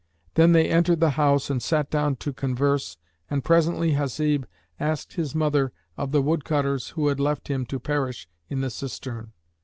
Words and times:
Then 0.33 0.53
they 0.53 0.67
entered 0.67 0.99
the 0.99 1.11
house 1.11 1.51
and 1.51 1.61
sat 1.61 1.91
down 1.91 2.15
to 2.15 2.33
converse 2.33 2.97
and 3.29 3.43
presently 3.43 3.91
Hasib 3.91 4.45
asked 4.79 5.13
his 5.13 5.35
mother 5.35 5.73
of 5.95 6.11
the 6.11 6.23
woodcutters, 6.23 6.89
who 6.95 7.09
had 7.09 7.19
left 7.19 7.49
him 7.49 7.67
to 7.67 7.79
perish 7.79 8.27
in 8.49 8.61
the 8.61 8.71
cistern. 8.71 9.33